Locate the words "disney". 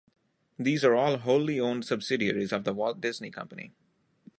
3.01-3.29